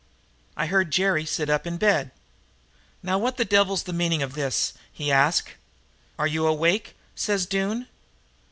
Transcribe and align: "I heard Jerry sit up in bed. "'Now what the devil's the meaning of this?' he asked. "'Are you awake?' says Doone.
"I 0.57 0.65
heard 0.65 0.89
Jerry 0.89 1.25
sit 1.27 1.47
up 1.47 1.67
in 1.67 1.77
bed. 1.77 2.09
"'Now 3.03 3.19
what 3.19 3.37
the 3.37 3.45
devil's 3.45 3.83
the 3.83 3.93
meaning 3.93 4.23
of 4.23 4.33
this?' 4.33 4.73
he 4.91 5.11
asked. 5.11 5.49
"'Are 6.17 6.25
you 6.25 6.47
awake?' 6.47 6.95
says 7.13 7.45
Doone. 7.45 7.85